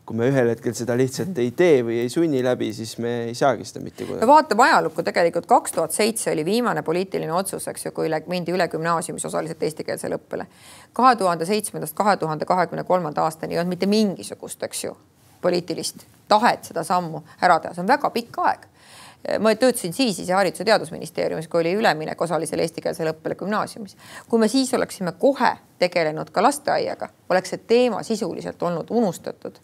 [0.06, 3.34] kui me ühel hetkel seda lihtsalt ei tee või ei sunni läbi, siis me ei
[3.34, 4.22] saagi seda mitte kuidagi.
[4.22, 8.54] no vaatame ajalukku, tegelikult kaks tuhat seitse oli viimane poliitiline otsus, eks ju, kui mindi
[8.54, 10.46] üle gümnaasiumis osaliselt eestikeelsele õppele.
[10.92, 14.94] kahe tuhande seitsmendast kahe tuhande kahekümne kolmanda aastani ei olnud mitte mingisugust, eks ju
[15.42, 18.70] poliitilist tahet seda sammu ära teha, see on väga pikk aeg
[19.40, 23.96] ma töötasin siis ise Haridus- ja Teadusministeeriumis, kui oli üleminek osalisele eestikeelsele õppele gümnaasiumis.
[24.28, 29.58] kui me siis oleksime kohe tegelenud ka lasteaiaga, oleks see teema sisuliselt olnud unustatud.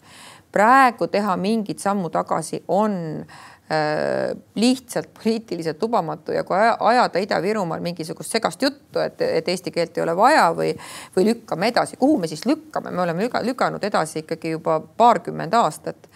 [0.51, 7.79] praegu teha mingit sammu tagasi on äh, Äh, lihtsalt poliitiliselt lubamatu ja kui ajada Ida-Virumaal
[7.79, 10.73] mingisugust segast juttu, et, et eesti keelt ei ole vaja või,
[11.15, 16.09] või lükkame edasi, kuhu me siis lükkame, me oleme lükanud edasi ikkagi juba paarkümmend aastat.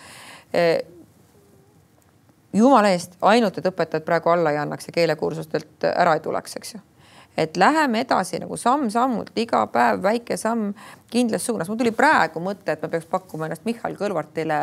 [2.53, 6.77] Jumala eest, ainult et õpetajad praegu alla ei annaks ja keelekursustelt ära ei tuleks, eks
[6.77, 6.83] ju
[7.37, 10.71] et läheme edasi nagu samm-sammult, iga päev väike samm
[11.13, 11.67] kindlas suunas.
[11.69, 14.61] mul tuli praegu mõte, et ma peaks pakkuma ennast Mihhail Kõlvartile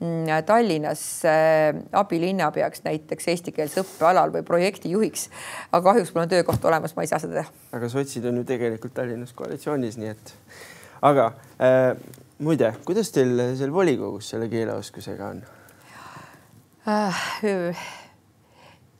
[0.00, 5.28] Mm, Tallinnas äh, abilinnapeaks näiteks eestikeelse õppe alal või projektijuhiks.
[5.70, 7.52] aga kahjuks mul on töökoht olemas, ma ei saa seda teha.
[7.78, 10.32] aga sotsid on ju tegelikult Tallinnas koalitsioonis, nii et
[11.10, 11.28] aga
[11.62, 11.94] äh,
[12.42, 15.44] muide, kuidas teil seal volikogus selle keeleoskusega on
[16.88, 17.86] äh,?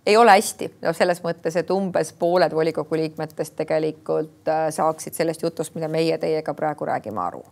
[0.07, 5.43] ei ole hästi, no selles mõttes, et umbes pooled volikogu liikmetest tegelikult äh, saaksid sellest
[5.43, 7.45] jutust, mida meie teiega praegu räägime, aru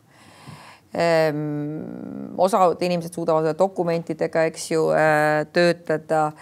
[0.93, 6.33] Ehm, osad inimesed suudavad dokumentidega, eks ju, äh, töötada.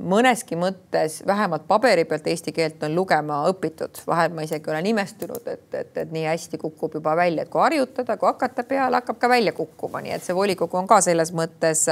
[0.00, 5.44] Mõneski mõttes vähemalt paberi pealt eesti keelt on lugema õpitud, vahel ma isegi olen imestunud,
[5.44, 9.18] et, et, et nii hästi kukub juba välja, et kui harjutada, kui hakata peale, hakkab
[9.20, 11.84] ka välja kukkuma, nii et see volikogu on ka selles mõttes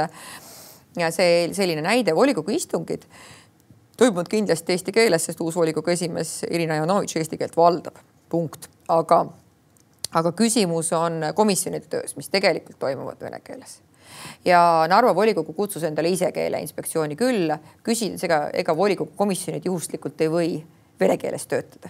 [0.97, 3.05] ja see selline näide, volikogu istungid
[3.99, 7.99] toimuvad kindlasti eesti keeles, sest uus volikogu esimees Irina Janovitš eesti keelt valdab,
[8.31, 9.25] punkt, aga
[10.11, 13.79] aga küsimus on komisjonide töös, mis tegelikult toimuvad vene keeles
[14.45, 20.31] ja Narva volikogu kutsus endale ise keeleinspektsiooni külla, küsides, ega, ega volikogu komisjonid juhuslikult ei
[20.33, 20.51] või
[20.99, 21.89] vene keeles töötada.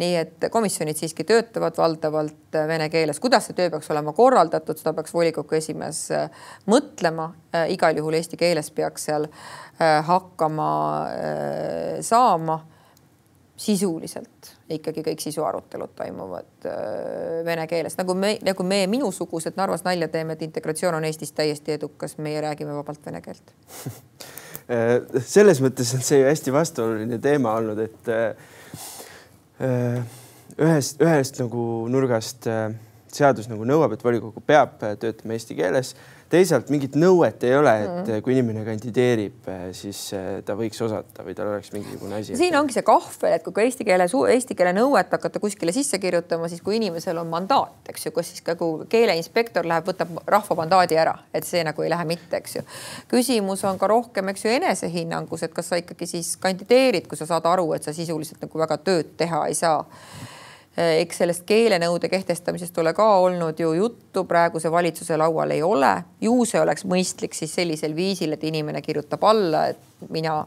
[0.00, 4.94] nii et komisjonid siiski töötavad valdavalt vene keeles, kuidas see töö peaks olema korraldatud, seda
[4.96, 6.30] peaks volikogu esimees äh,
[6.66, 7.26] mõtlema.
[7.52, 10.70] Äh, igal juhul eesti keeles peaks seal äh, hakkama
[12.00, 12.62] saama
[13.60, 20.08] sisuliselt ikkagi kõik sisuarutelud toimuvad äh, vene keeles, nagu me, nagu me minusugused Narvas nalja
[20.12, 23.54] teeme, et integratsioon on Eestis täiesti edukas, meie räägime vabalt vene keelt.
[24.70, 28.36] Äh, selles mõttes on see ju hästi vastuoluline teema olnud, et äh,
[30.54, 32.46] ühest, ühest nagu nurgast
[33.10, 35.96] seadus nagu nõuab, et volikogu peab töötama eesti keeles
[36.30, 38.22] teisalt mingit nõuet ei ole, et mm.
[38.24, 42.36] kui inimene kandideerib, eh, siis eh, ta võiks osata või tal oleks mingisugune asi.
[42.38, 45.98] siin ongi see kahvel, et kui ka eesti keele, eesti keele nõuet hakata kuskile sisse
[46.02, 50.58] kirjutama, siis kui inimesel on mandaat, eks ju, kus siis nagu keeleinspektor läheb, võtab rahva
[50.62, 52.66] mandaadi ära, et see nagu ei lähe mitte, eks ju.
[53.10, 57.26] küsimus on ka rohkem, eks ju, enesehinnangus, et kas sa ikkagi siis kandideerid, kui sa
[57.30, 60.39] saad aru, et sa sisuliselt nagu väga tööd teha ei saa Eh,
[60.76, 66.02] eks sellest keelenõude kehtestamisest ole ka olnud ju juttu, praeguse valitsuse laual ei ole.
[66.20, 70.44] ju see oleks mõistlik siis sellisel viisil, et inimene kirjutab alla, et mina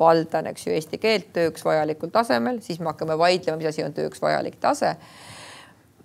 [0.00, 3.92] valdan, eks ju, eesti keelt tööks vajalikul tasemel, siis me hakkame vaidlema, mis asi on
[3.94, 4.96] tööks vajalik tase.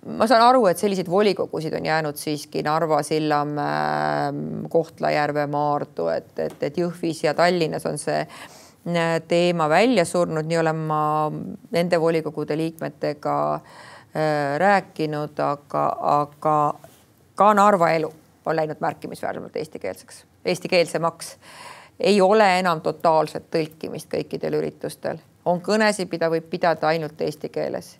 [0.06, 4.32] ma saan aru, et selliseid volikogusid on jäänud siiski Narva, Sillamäe,
[4.68, 8.59] Kohtla-Järve, Maardu, et, et, et Jõhvis ja Tallinnas on see äh,
[9.28, 11.02] teema välja surnud, nii olen ma
[11.70, 16.56] nende volikogude liikmetega äh, rääkinud, aga, aga
[17.34, 18.12] ka Narva elu
[18.46, 21.36] on läinud märkimisväärsemalt eestikeelseks, eestikeelsemaks.
[22.00, 27.98] ei ole enam totaalset tõlkimist kõikidel üritustel, on kõnesid, mida võib pidada ainult eesti keeles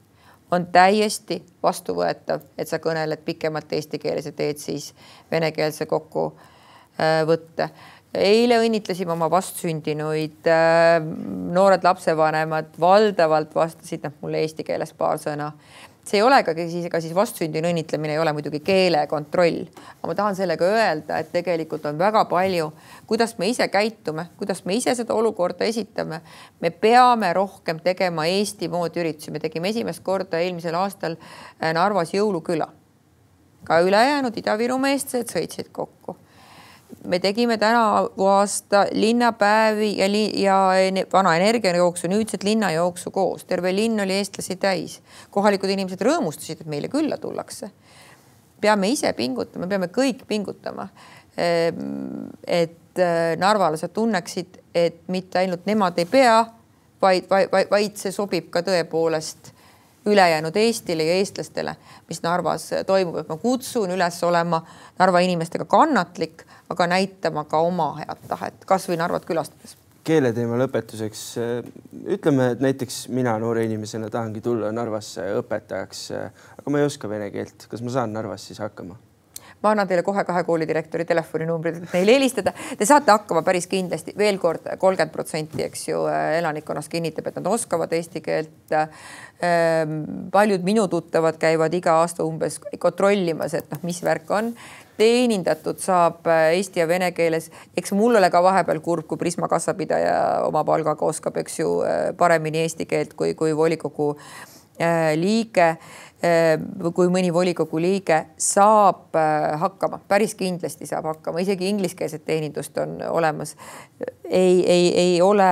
[0.51, 4.95] on täiesti vastuvõetav, et sa kõneled pikemalt eesti keeles ja teed siis
[5.31, 7.71] venekeelse kokkuvõtte.
[8.15, 10.49] Eile õnnitlesime oma vastsündinuid,
[11.55, 15.53] noored lapsevanemad valdavalt vastasid noh, mulle eesti keeles paar sõna
[16.11, 19.61] see ei ole ka siis, ega siis vastsündinu õnnitlemine ei ole muidugi keelekontroll,
[19.99, 22.71] aga ma tahan sellega öelda, et tegelikult on väga palju,
[23.11, 26.21] kuidas me ise käitume, kuidas me ise seda olukorda esitame.
[26.61, 32.15] me peame rohkem tegema Eesti moodi üritusi, me tegime esimest korda eelmisel aastal äh, Narvas
[32.15, 32.69] jõuluküla.
[33.65, 36.17] ka ülejäänud Ida-Virumaa eestlased sõitsid kokku
[37.05, 40.59] me tegime tänavu aasta linnapäevi ja, li ja
[41.13, 45.01] vana energiajooksu, nüüdsed linnajooksu koos, terve linn oli eestlasi täis.
[45.31, 47.71] kohalikud inimesed rõõmustasid, et meile külla tullakse.
[48.61, 50.89] peame ise pingutama, peame kõik pingutama.
[51.37, 56.45] Ehm, et äh, narvalased tunneksid, et mitte ainult nemad ei pea,
[57.03, 59.55] vaid, vaid, vaid see sobib ka tõepoolest
[60.07, 61.75] ülejäänud Eestile ja eestlastele,
[62.09, 64.63] mis Narvas toimub, et ma kutsun üles olema
[64.99, 69.77] Narva inimestega kannatlik aga näitama ka oma head tahet, kasvõi Narvat külastades.
[70.07, 71.25] Keeleteema lõpetuseks.
[72.17, 76.07] Ütleme, et näiteks mina noore inimesena tahangi tulla Narvasse õpetajaks,
[76.57, 78.97] aga ma ei oska vene keelt, kas ma saan Narvas siis hakkama?
[79.63, 82.53] Ma annan teile kohe kahe koolidirektori telefoninumbrid, et neile helistada.
[82.79, 86.05] Te saate hakkama päris kindlasti, veel kord kolmkümmend protsenti, eks ju,
[86.41, 88.77] elanikkonnast kinnitab, et nad oskavad eesti keelt.
[90.33, 94.55] paljud minu tuttavad käivad iga aasta umbes kontrollimas, et noh, mis värk on
[95.01, 97.51] teenindatud saab äh, eesti ja vene keeles.
[97.77, 100.17] eks mul ole ka vahepeal kurb, kui Prisma kassapidaja
[100.49, 104.60] oma palgaga oskab, eks ju, äh, paremini eesti keelt kui, kui volikogu äh,
[105.17, 105.73] liige
[106.95, 109.17] kui mõni volikogu liige saab
[109.63, 113.57] hakkama, päris kindlasti saab hakkama, isegi ingliskeelset teenindust on olemas.
[114.29, 115.49] ei, ei, ei ole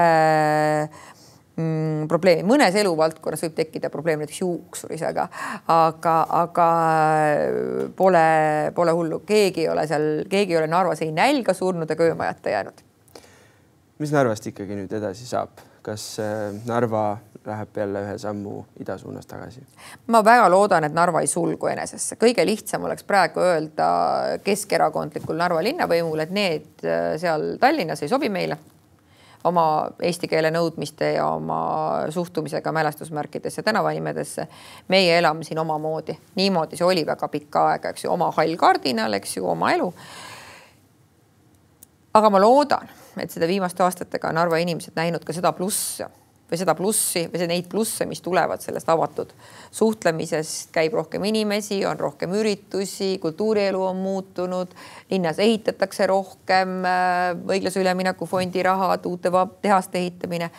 [1.58, 5.28] mm, probleemi, mõnes eluvaldkonnas võib tekkida probleem näiteks juuksuris, aga,
[5.74, 6.68] aga,
[7.98, 8.26] pole,
[8.74, 12.54] pole hullu, keegi ei ole seal, keegi ei ole Narvas ei nälga surnud ega öömajata
[12.54, 12.84] jäänud.
[13.98, 19.26] mis Narvast ikkagi nüüd edasi saab, kas äh, Narva läheb jälle ühe sammu ida suunas
[19.26, 19.62] tagasi?
[20.06, 23.90] ma väga loodan, et Narva ei sulgu enesesse, kõige lihtsam oleks praegu öelda
[24.44, 28.58] keskerakondlikul Narva linnavõimul, et need äh, seal Tallinnas ei sobi meile
[29.48, 29.64] oma
[30.02, 31.58] eesti keele nõudmiste ja oma
[32.10, 34.48] suhtumisega mälestusmärkidesse, tänavanimedesse.
[34.88, 39.12] meie elame siin omamoodi, niimoodi see oli väga pikka aega, eks ju, oma hall kardinal,
[39.12, 39.92] eks ju, oma elu.
[42.14, 46.04] aga ma loodan, et seda viimaste aastatega on Narva inimesed näinud ka seda plussi
[46.50, 49.32] või seda plussi või neid plusse, mis tulevad sellest avatud
[49.70, 54.72] suhtlemisest, käib rohkem inimesi, on rohkem üritusi, kultuurielu on muutunud,
[55.10, 59.30] linnas ehitatakse rohkem, äh, õiglase ülemineku fondi rahad, uute
[59.62, 60.50] tehaste ehitamine.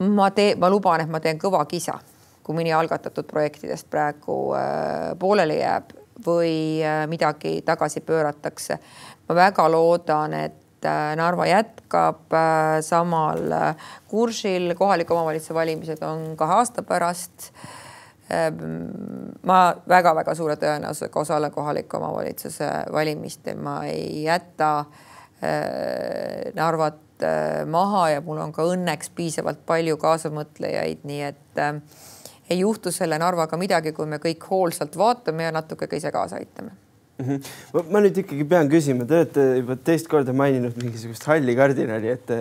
[0.00, 1.98] ma teen, ma luban, et ma teen kõva kisa,
[2.42, 5.92] kui mõni algatatud projektidest praegu äh, pooleli jääb
[6.26, 8.78] või äh, midagi tagasi pööratakse.
[9.28, 13.74] ma väga loodan, et Äh, Narva jätkab äh, samal äh,
[14.08, 17.52] kursil, kohaliku omavalitsuse valimised on kahe aasta pärast.
[19.42, 19.56] ma
[19.90, 24.84] väga-väga suure tõenäosusega osalen kohaliku omavalitsuse valimistel, ma ei jäta
[26.54, 27.24] Narvat
[27.66, 31.62] maha ja mul on ka õnneks piisavalt palju kaasamõtlejaid, nii et
[32.50, 36.38] ei juhtu selle Narvaga midagi, kui me kõik hoolsalt vaatame ja natuke ka ise kaasa
[36.38, 36.70] aitame.
[37.90, 42.36] Ma nüüd ikkagi pean küsima, te olete juba teist korda maininud mingisugust halli kardinali, et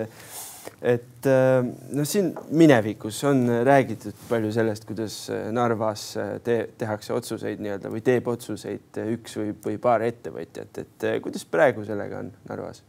[0.86, 5.16] et noh, siin minevikus on räägitud palju sellest, kuidas
[5.56, 6.04] Narvas
[6.46, 11.84] te, tehakse otsuseid nii-öelda või teeb otsuseid üks või, või paar ettevõtjat, et kuidas praegu
[11.88, 12.84] sellega on Narvas?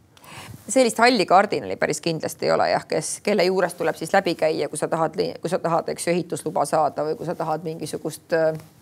[0.71, 4.69] sellist halli kardinali päris kindlasti ei ole jah, kes, kelle juures tuleb siis läbi käia,
[4.71, 8.37] kui sa tahad, kui sa tahad, eks ju, ehitusluba saada või kui sa tahad mingisugust
[8.37, 8.80] äh, Äh,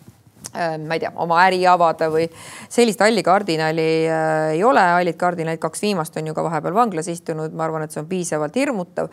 [0.52, 2.24] ma ei tea, oma äri avada või
[2.72, 4.82] sellist halli kardinali äh, ei ole.
[4.96, 8.08] hallid kardinalid, kaks viimast on ju ka vahepeal vanglas istunud, ma arvan, et see on
[8.10, 9.10] piisavalt hirmutav.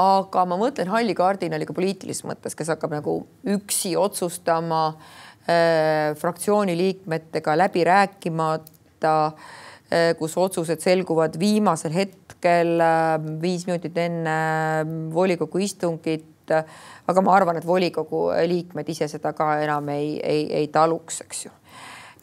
[0.00, 4.82] aga ma mõtlen halli kardinali ka poliitilises mõttes, kes hakkab nagu üksi otsustama
[5.44, 14.40] äh,, fraktsiooni liikmetega läbi rääkimata äh,, kus otsused selguvad viimasel hetkel äh, viis minutit enne
[15.12, 20.46] volikogu istungit et aga ma arvan, et volikogu liikmed ise seda ka enam ei, ei,
[20.62, 21.52] ei taluks, eks ju.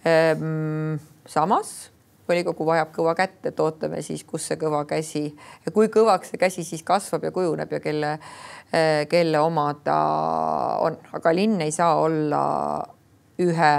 [0.08, 1.90] Ehm, samas
[2.28, 5.30] volikogu vajab kõva kätt, et ootame siis, kus see kõva käsi
[5.74, 8.18] kui kõvaks see käsi siis kasvab ja kujuneb ja kelle,
[9.10, 10.00] kelle oma ta
[10.84, 12.42] on, aga linn ei saa olla
[13.40, 13.74] ühe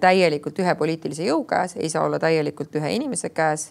[0.00, 3.70] täielikult ühe poliitilise jõu käes, ei saa olla täielikult ühe inimese käes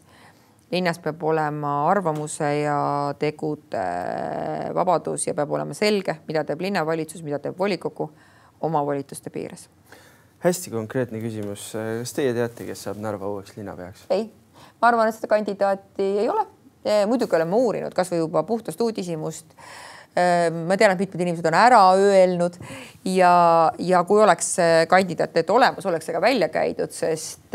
[0.72, 2.80] linnas peab olema arvamuse ja
[3.20, 3.84] tegude
[4.76, 8.10] vabadus ja peab olema selge, mida teeb linnavalitsus, mida teeb volikogu
[8.68, 9.68] oma volituste piires.
[10.44, 14.06] hästi konkreetne küsimus, kas teie teate, kes saab Narva uueks linnapeaks?
[14.14, 14.30] ei,
[14.82, 16.46] ma arvan, et seda kandidaati ei ole.
[17.08, 19.56] muidugi olen ma uurinud kasvõi juba puhtast uudishimust
[20.18, 22.56] ma tean, et mitmed inimesed on ära öelnud
[23.06, 23.34] ja,
[23.78, 24.56] ja kui oleks
[24.90, 27.54] kandidaat olemas, oleks see ka välja käidud, sest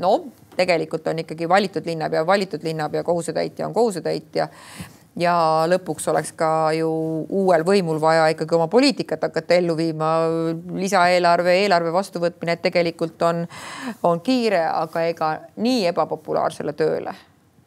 [0.00, 0.14] no
[0.56, 4.48] tegelikult on ikkagi valitud linnapea, valitud linnapea, kohusetäitja on kohusetäitja
[5.16, 5.34] ja
[5.68, 6.90] lõpuks oleks ka ju
[7.28, 10.12] uuel võimul vaja ikkagi oma poliitikat hakata ellu viima.
[10.74, 13.46] lisaeelarve, eelarve vastuvõtmine tegelikult on,
[14.02, 17.14] on kiire, aga ega nii ebapopulaarsele tööle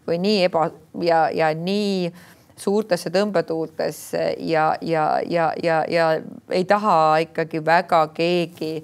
[0.08, 0.69] või nii eba
[1.02, 2.12] ja, ja nii
[2.58, 6.12] suurtesse tõmbetuultesse ja, ja, ja, ja, ja
[6.50, 8.78] ei taha ikkagi väga keegi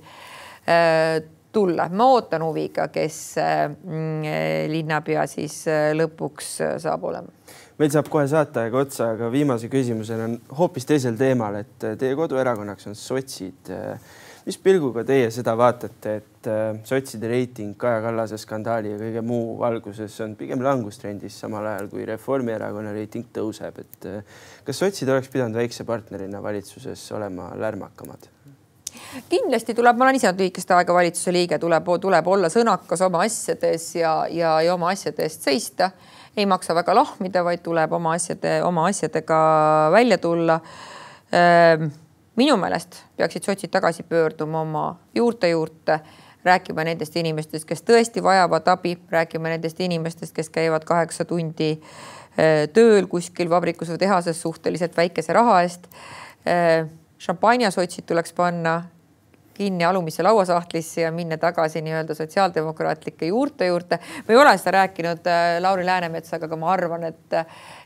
[0.67, 1.89] äh, tulla.
[1.89, 4.31] ma ootan huviga, kes mm,
[4.71, 7.31] linnapea siis äh, lõpuks äh, saab olema.
[7.81, 12.17] meil saab kohe saateaega otsa, aga viimase küsimusena on hoopis teisel teemal, et äh, teie
[12.19, 13.73] koduerakonnaks on sotsid.
[14.41, 16.47] mis pilguga teie seda vaatate, et
[16.89, 22.07] sotside reiting Kaja Kallase skandaali ja kõige muu valguses on pigem langustrendis, samal ajal kui
[22.09, 24.09] Reformierakonna reiting tõuseb, et
[24.65, 28.31] kas sotsid oleks pidanud väikse partnerina valitsuses olema lärmakamad?
[29.29, 33.23] Kindlasti tuleb, ma olen ise olnud lühikest aega valitsuse liige, tuleb, tuleb olla sõnakas oma
[33.25, 35.91] asjades ja, ja, ja oma asjade eest seista.
[36.37, 39.37] ei maksa väga lahmida, vaid tuleb oma asjade, oma asjadega
[39.91, 40.59] välja tulla.
[41.31, 41.89] Ehm,
[42.39, 44.85] minu meelest peaksid sotsid tagasi pöörduma oma
[45.15, 45.99] juurte juurde,
[46.43, 52.69] rääkima nendest inimestest, kes tõesti vajavad abi, rääkima nendest inimestest, kes käivad kaheksa tundi eh,
[52.73, 55.91] tööl kuskil vabrikus või tehases suhteliselt väikese raha eest
[56.45, 56.89] ehm,
[57.21, 58.81] šampanjasotsid tuleks panna
[59.53, 63.99] kinni alumisse lauasahtlisse ja minna tagasi nii-öelda sotsiaaldemokraatlike juurte juurde.
[64.27, 67.35] ma ei ole seda rääkinud äh, Lauri Läänemetsaga, aga ma arvan, et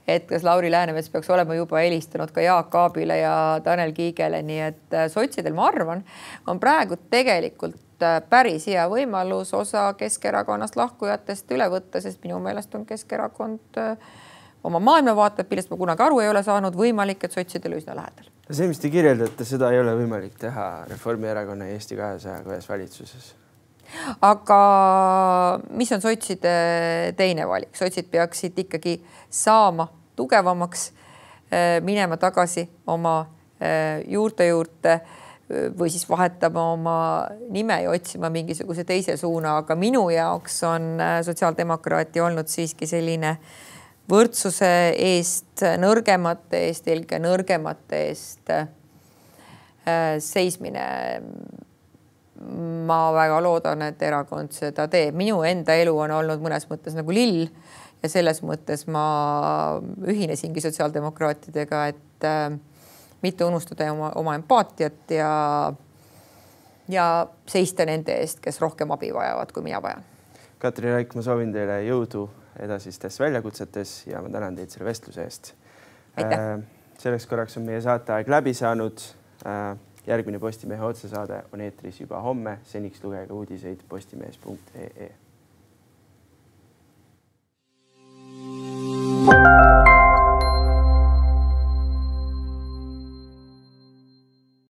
[0.08, 4.60] et kas Lauri Läänemets peaks olema juba helistanud ka Jaak Aabile ja Tanel Kiigele, nii
[4.68, 6.06] et äh, sotsidel, ma arvan,
[6.48, 12.76] on praegu tegelikult äh, päris hea võimalus osa Keskerakonnast lahkujatest üle võtta, sest minu meelest
[12.76, 13.82] on Keskerakond
[14.64, 18.68] oma maailmavaated, millest ma kunagi aru ei ole saanud, võimalik, et sotsidele üsna lähedal see,
[18.70, 23.34] mis te kirjeldate, seda ei ole võimalik teha Reformierakonna ja Eesti kahesajaga ühes valitsuses.
[24.26, 24.60] aga
[25.78, 26.54] mis on sotside
[27.18, 30.92] teine valik, sotsid peaksid ikkagi saama tugevamaks,
[31.52, 33.18] eh, minema tagasi oma
[33.60, 36.98] eh, juurte juurde eh, või siis vahetama oma
[37.50, 43.75] nime ja otsima mingisuguse teise suuna, aga minu jaoks on sotsiaaldemokraati olnud siiski selline äh,
[44.10, 48.68] võrdsuse eest, nõrgemate eest, eelkõige nõrgemate eest äh,
[50.22, 50.86] seismine.
[52.86, 57.14] ma väga loodan, et erakond seda teeb, minu enda elu on olnud mõnes mõttes nagu
[57.16, 57.46] lill
[58.04, 62.58] ja selles mõttes ma ühinesingi sotsiaaldemokraatidega, et äh,
[63.24, 65.32] mitte unustada oma, oma empaatiat ja
[66.92, 70.04] ja seista nende eest, kes rohkem abi vajavad, kui mina vajan.
[70.62, 72.28] Katri Raik, ma soovin teile jõudu
[72.60, 75.54] edasistes väljakutsetes ja ma tänan teid selle vestluse eest.
[76.22, 76.60] Äh,
[77.00, 79.04] selleks korraks on meie saateaeg läbi saanud.
[79.46, 79.76] Äh,
[80.08, 85.12] järgmine Postimehe otsesaade on eetris juba homme, seniks lugege uudiseid postimees.ee.
[89.26, 89.95] thank you